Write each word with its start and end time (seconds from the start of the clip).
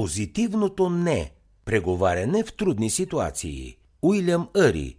Позитивното 0.00 0.90
не. 0.90 1.32
Преговаряне 1.64 2.44
в 2.44 2.52
трудни 2.56 2.90
ситуации. 2.90 3.76
Уилям 4.02 4.48
Ари. 4.56 4.96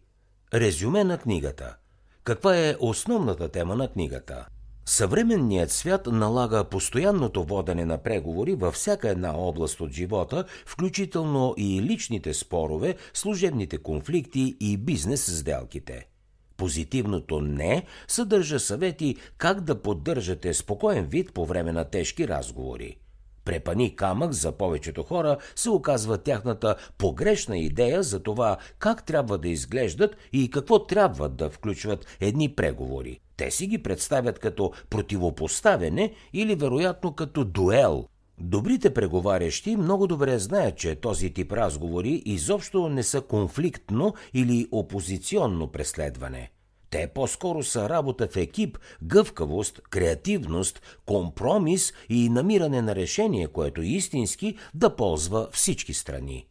Резюме 0.53 1.03
на 1.03 1.17
книгата. 1.17 1.75
Каква 2.23 2.57
е 2.57 2.75
основната 2.79 3.49
тема 3.49 3.75
на 3.75 3.87
книгата? 3.87 4.47
Съвременният 4.85 5.71
свят 5.71 6.07
налага 6.11 6.63
постоянното 6.63 7.43
водене 7.43 7.85
на 7.85 7.97
преговори 7.97 8.55
във 8.55 8.73
всяка 8.73 9.09
една 9.09 9.37
област 9.37 9.81
от 9.81 9.91
живота, 9.91 10.45
включително 10.65 11.53
и 11.57 11.81
личните 11.81 12.33
спорове, 12.33 12.95
служебните 13.13 13.77
конфликти 13.77 14.55
и 14.59 14.77
бизнес 14.77 15.39
сделките. 15.39 16.07
Позитивното 16.57 17.41
не 17.41 17.85
съдържа 18.07 18.59
съвети 18.59 19.15
как 19.37 19.61
да 19.61 19.81
поддържате 19.81 20.53
спокоен 20.53 21.05
вид 21.05 21.33
по 21.33 21.45
време 21.45 21.71
на 21.71 21.85
тежки 21.85 22.27
разговори. 22.27 22.97
Препани 23.45 23.95
камък 23.95 24.31
за 24.31 24.51
повечето 24.51 25.03
хора 25.03 25.37
се 25.55 25.69
оказва 25.69 26.17
тяхната 26.17 26.75
погрешна 26.97 27.57
идея 27.57 28.03
за 28.03 28.19
това 28.19 28.57
как 28.79 29.05
трябва 29.05 29.37
да 29.37 29.49
изглеждат 29.49 30.15
и 30.33 30.49
какво 30.49 30.85
трябва 30.85 31.29
да 31.29 31.49
включват 31.49 32.05
едни 32.19 32.55
преговори. 32.55 33.19
Те 33.37 33.51
си 33.51 33.67
ги 33.67 33.83
представят 33.83 34.39
като 34.39 34.71
противопоставяне 34.89 36.13
или 36.33 36.55
вероятно 36.55 37.13
като 37.15 37.45
дуел. 37.45 38.07
Добрите 38.39 38.93
преговарящи 38.93 39.75
много 39.75 40.07
добре 40.07 40.39
знаят, 40.39 40.77
че 40.77 40.95
този 40.95 41.33
тип 41.33 41.51
разговори 41.51 42.21
изобщо 42.25 42.89
не 42.89 43.03
са 43.03 43.21
конфликтно 43.21 44.13
или 44.33 44.67
опозиционно 44.71 45.67
преследване– 45.67 46.51
те 46.91 47.07
по-скоро 47.07 47.63
са 47.63 47.89
работа 47.89 48.27
в 48.27 48.35
екип, 48.37 48.77
гъвкавост, 49.03 49.81
креативност, 49.89 50.81
компромис 51.05 51.93
и 52.09 52.29
намиране 52.29 52.81
на 52.81 52.95
решение, 52.95 53.47
което 53.47 53.81
истински 53.81 54.57
да 54.73 54.95
ползва 54.95 55.47
всички 55.51 55.93
страни. 55.93 56.47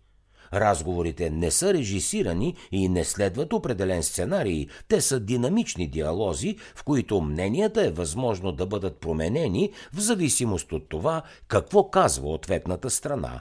Разговорите 0.53 1.31
не 1.31 1.51
са 1.51 1.75
режисирани 1.75 2.57
и 2.73 2.89
не 2.89 3.05
следват 3.05 3.53
определен 3.53 4.03
сценарий, 4.03 4.67
те 4.89 5.01
са 5.01 5.21
динамични 5.21 5.89
диалози, 5.89 6.57
в 6.75 6.85
които 6.85 7.21
мненията 7.21 7.87
е 7.87 7.91
възможно 7.91 8.53
да 8.53 8.67
бъдат 8.67 9.01
променени 9.01 9.73
в 9.93 10.01
зависимост 10.01 10.73
от 10.73 10.89
това 10.89 11.23
какво 11.49 11.91
казва 11.91 12.29
ответната 12.29 12.91
страна. 12.91 13.41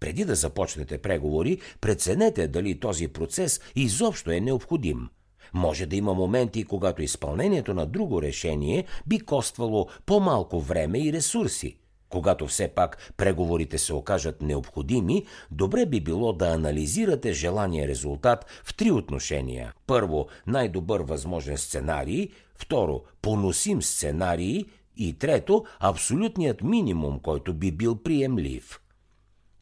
Преди 0.00 0.24
да 0.24 0.34
започнете 0.34 0.98
преговори, 0.98 1.60
преценете 1.80 2.48
дали 2.48 2.80
този 2.80 3.08
процес 3.08 3.60
изобщо 3.76 4.30
е 4.30 4.40
необходим– 4.40 5.08
може 5.54 5.86
да 5.86 5.96
има 5.96 6.14
моменти, 6.14 6.64
когато 6.64 7.02
изпълнението 7.02 7.74
на 7.74 7.86
друго 7.86 8.22
решение 8.22 8.84
би 9.06 9.20
коствало 9.20 9.88
по-малко 10.06 10.60
време 10.60 10.98
и 10.98 11.12
ресурси. 11.12 11.76
Когато 12.08 12.46
все 12.46 12.68
пак 12.68 13.12
преговорите 13.16 13.78
се 13.78 13.94
окажат 13.94 14.42
необходими, 14.42 15.24
добре 15.50 15.86
би 15.86 16.00
било 16.00 16.32
да 16.32 16.46
анализирате 16.46 17.32
желания 17.32 17.88
резултат 17.88 18.46
в 18.64 18.74
три 18.74 18.90
отношения. 18.90 19.72
Първо, 19.86 20.26
най-добър 20.46 21.00
възможен 21.00 21.58
сценарий, 21.58 22.28
второ, 22.54 23.02
поносим 23.22 23.82
сценарий 23.82 24.64
и 24.96 25.18
трето, 25.18 25.64
абсолютният 25.80 26.62
минимум, 26.62 27.18
който 27.18 27.54
би 27.54 27.72
бил 27.72 27.96
приемлив. 27.96 28.80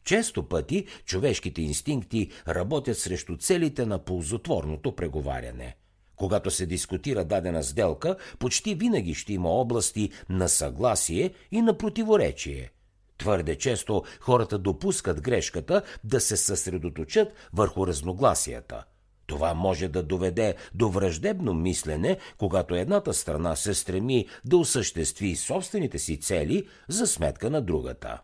Често 0.03 0.43
пъти 0.43 0.85
човешките 1.05 1.61
инстинкти 1.61 2.31
работят 2.47 2.97
срещу 2.97 3.37
целите 3.37 3.85
на 3.85 3.99
ползотворното 3.99 4.95
преговаряне. 4.95 5.75
Когато 6.23 6.51
се 6.51 6.65
дискутира 6.65 7.25
дадена 7.25 7.63
сделка, 7.63 8.15
почти 8.39 8.75
винаги 8.75 9.13
ще 9.13 9.33
има 9.33 9.49
области 9.49 10.09
на 10.29 10.49
съгласие 10.49 11.33
и 11.51 11.61
на 11.61 11.77
противоречие. 11.77 12.71
Твърде 13.17 13.57
често 13.57 14.03
хората 14.19 14.57
допускат 14.57 15.21
грешката 15.21 15.81
да 16.03 16.19
се 16.19 16.37
съсредоточат 16.37 17.33
върху 17.53 17.87
разногласията. 17.87 18.83
Това 19.27 19.53
може 19.53 19.87
да 19.87 20.03
доведе 20.03 20.55
до 20.73 20.89
враждебно 20.89 21.53
мислене, 21.53 22.17
когато 22.37 22.75
едната 22.75 23.13
страна 23.13 23.55
се 23.55 23.73
стреми 23.73 24.27
да 24.45 24.57
осъществи 24.57 25.35
собствените 25.35 25.99
си 25.99 26.19
цели 26.19 26.67
за 26.87 27.07
сметка 27.07 27.49
на 27.49 27.61
другата. 27.61 28.21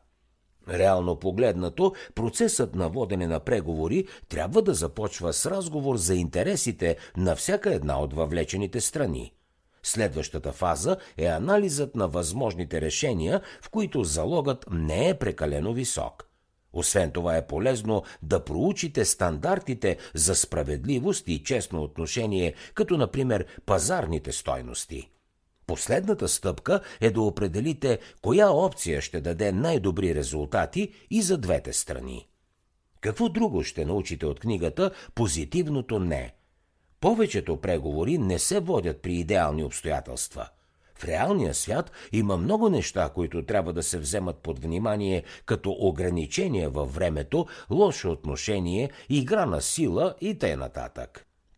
Реално 0.69 1.15
погледнато, 1.15 1.93
процесът 2.15 2.75
на 2.75 2.89
водене 2.89 3.27
на 3.27 3.39
преговори 3.39 4.07
трябва 4.29 4.61
да 4.61 4.73
започва 4.73 5.33
с 5.33 5.45
разговор 5.45 5.97
за 5.97 6.15
интересите 6.15 6.97
на 7.17 7.35
всяка 7.35 7.73
една 7.73 8.01
от 8.01 8.13
въвлечените 8.13 8.81
страни. 8.81 9.33
Следващата 9.83 10.51
фаза 10.51 10.97
е 11.17 11.25
анализът 11.25 11.95
на 11.95 12.07
възможните 12.07 12.81
решения, 12.81 13.41
в 13.61 13.69
които 13.69 14.03
залогът 14.03 14.65
не 14.71 15.09
е 15.09 15.13
прекалено 15.13 15.73
висок. 15.73 16.25
Освен 16.73 17.11
това 17.11 17.37
е 17.37 17.47
полезно 17.47 18.03
да 18.21 18.45
проучите 18.45 19.05
стандартите 19.05 19.97
за 20.13 20.35
справедливост 20.35 21.27
и 21.27 21.43
честно 21.43 21.83
отношение, 21.83 22.53
като 22.73 22.97
например 22.97 23.45
пазарните 23.65 24.31
стойности– 24.31 25.09
Последната 25.69 26.27
стъпка 26.27 26.81
е 27.01 27.09
да 27.09 27.21
определите 27.21 27.99
коя 28.21 28.49
опция 28.49 29.01
ще 29.01 29.21
даде 29.21 29.51
най-добри 29.51 30.15
резултати 30.15 30.93
и 31.09 31.21
за 31.21 31.37
двете 31.37 31.73
страни. 31.73 32.27
Какво 33.01 33.29
друго 33.29 33.63
ще 33.63 33.85
научите 33.85 34.25
от 34.25 34.39
книгата 34.39 34.91
«Позитивното 35.15 35.99
не»? 35.99 36.33
Повечето 36.99 37.61
преговори 37.61 38.17
не 38.17 38.39
се 38.39 38.59
водят 38.59 39.01
при 39.01 39.13
идеални 39.13 39.63
обстоятелства. 39.63 40.49
В 40.95 41.05
реалния 41.05 41.53
свят 41.53 41.91
има 42.11 42.37
много 42.37 42.69
неща, 42.69 43.09
които 43.09 43.45
трябва 43.45 43.73
да 43.73 43.83
се 43.83 43.99
вземат 43.99 44.37
под 44.37 44.59
внимание, 44.59 45.23
като 45.45 45.75
ограничения 45.79 46.69
във 46.69 46.95
времето, 46.95 47.47
лошо 47.69 48.11
отношение, 48.11 48.89
игра 49.09 49.45
на 49.45 49.61
сила 49.61 50.15
и 50.21 50.37
т.н. 50.37 50.69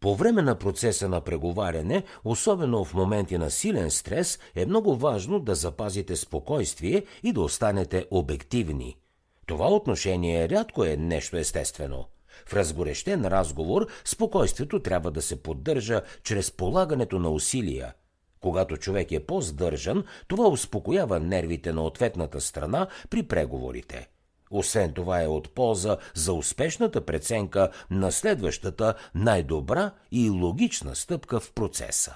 По 0.01 0.15
време 0.15 0.41
на 0.41 0.55
процеса 0.55 1.09
на 1.09 1.21
преговаряне, 1.21 2.03
особено 2.23 2.83
в 2.83 2.93
моменти 2.93 3.37
на 3.37 3.51
силен 3.51 3.91
стрес, 3.91 4.39
е 4.55 4.65
много 4.65 4.95
важно 4.95 5.39
да 5.39 5.55
запазите 5.55 6.15
спокойствие 6.15 7.05
и 7.23 7.33
да 7.33 7.41
останете 7.41 8.05
обективни. 8.11 8.97
Това 9.45 9.67
отношение 9.67 10.49
рядко 10.49 10.83
е 10.83 10.97
нещо 10.97 11.37
естествено. 11.37 12.05
В 12.45 12.53
разгорещен 12.53 13.25
разговор 13.25 13.87
спокойствието 14.05 14.79
трябва 14.79 15.11
да 15.11 15.21
се 15.21 15.43
поддържа 15.43 16.01
чрез 16.23 16.51
полагането 16.51 17.19
на 17.19 17.29
усилия. 17.29 17.93
Когато 18.39 18.77
човек 18.77 19.11
е 19.11 19.25
по-здържан, 19.25 20.03
това 20.27 20.47
успокоява 20.47 21.19
нервите 21.19 21.73
на 21.73 21.83
ответната 21.83 22.41
страна 22.41 22.87
при 23.09 23.23
преговорите– 23.23 24.09
освен 24.51 24.93
това 24.93 25.21
е 25.21 25.27
от 25.27 25.55
полза 25.55 25.97
за 26.13 26.33
успешната 26.33 27.05
преценка 27.05 27.69
на 27.89 28.11
следващата 28.11 28.93
най-добра 29.15 29.91
и 30.11 30.29
логична 30.29 30.95
стъпка 30.95 31.39
в 31.39 31.51
процеса. 31.51 32.13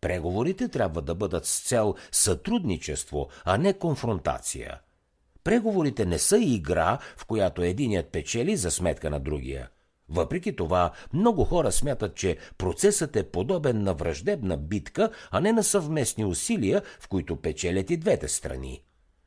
Преговорите 0.00 0.68
трябва 0.68 1.02
да 1.02 1.14
бъдат 1.14 1.46
с 1.46 1.62
цел 1.62 1.94
сътрудничество, 2.12 3.28
а 3.44 3.58
не 3.58 3.72
конфронтация. 3.72 4.80
Преговорите 5.44 6.06
не 6.06 6.18
са 6.18 6.38
игра, 6.38 6.98
в 7.16 7.24
която 7.24 7.62
единият 7.62 8.12
печели 8.12 8.56
за 8.56 8.70
сметка 8.70 9.10
на 9.10 9.20
другия. 9.20 9.68
Въпреки 10.08 10.56
това, 10.56 10.92
много 11.12 11.44
хора 11.44 11.72
смятат, 11.72 12.14
че 12.14 12.36
процесът 12.58 13.16
е 13.16 13.30
подобен 13.30 13.82
на 13.82 13.94
враждебна 13.94 14.56
битка, 14.56 15.10
а 15.30 15.40
не 15.40 15.52
на 15.52 15.64
съвместни 15.64 16.24
усилия, 16.24 16.82
в 17.00 17.08
които 17.08 17.36
печелят 17.36 17.90
и 17.90 17.96
двете 17.96 18.28
страни. 18.28 18.82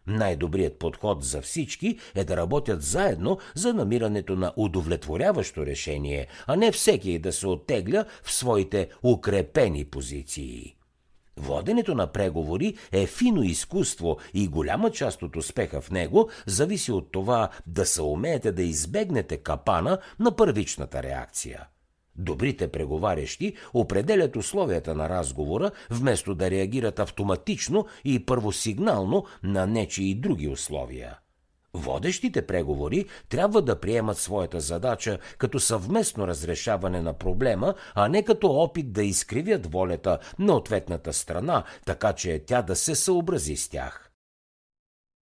Най-добрият 0.08 0.80
подход 0.80 1.24
за 1.24 1.41
всички 1.41 2.00
е 2.16 2.24
да 2.24 2.38
работят 2.38 2.84
заедно 2.84 3.38
за 3.56 3.74
намирането 3.74 4.36
на 4.36 4.53
удовлетворяващо 4.56 5.66
решение, 5.66 6.28
а 6.47 6.56
не 6.56 6.72
всеки 6.72 7.19
да 7.19 7.34
се 7.34 7.47
оттегля 7.47 8.06
в 8.24 8.31
своите 8.31 8.90
укрепени 9.03 9.86
позиции. 9.86 10.75
Воденето 11.38 11.96
на 11.96 12.08
преговори 12.08 12.78
е 12.91 13.08
фино 13.08 13.44
изкуство 13.44 14.18
и 14.34 14.47
голяма 14.47 14.91
част 14.91 15.24
от 15.24 15.36
успеха 15.36 15.81
в 15.81 15.91
него 15.91 16.30
зависи 16.46 16.91
от 16.91 17.12
това 17.12 17.50
да 17.68 17.85
се 17.85 18.02
умеете 18.02 18.52
да 18.52 18.64
избегнете 18.64 19.38
капана 19.38 19.97
на 20.20 20.35
първичната 20.35 21.03
реакция. 21.03 21.67
Добрите 22.16 22.68
преговарящи 22.68 23.56
определят 23.74 24.36
условията 24.36 24.96
на 24.96 25.10
разговора, 25.10 25.72
вместо 25.90 26.36
да 26.36 26.52
реагират 26.52 27.00
автоматично 27.00 27.86
и 28.06 28.26
първосигнално 28.26 29.26
на 29.44 29.68
нечи 29.68 30.04
и 30.04 30.16
други 30.16 30.48
условия. 30.48 31.18
Водещите 31.74 32.48
преговори 32.48 33.06
трябва 33.30 33.62
да 33.62 33.80
приемат 33.80 34.18
своята 34.18 34.60
задача 34.60 35.20
като 35.38 35.60
съвместно 35.60 36.28
разрешаване 36.28 37.02
на 37.02 37.14
проблема, 37.14 37.74
а 37.96 38.08
не 38.08 38.24
като 38.24 38.48
опит 38.48 38.94
да 38.94 39.04
изкривят 39.04 39.72
волята 39.74 40.20
на 40.40 40.56
ответната 40.56 41.14
страна, 41.14 41.64
така 41.86 42.14
че 42.14 42.44
тя 42.48 42.62
да 42.62 42.76
се 42.76 42.96
съобрази 42.96 43.56
с 43.56 43.70
тях. 43.70 44.13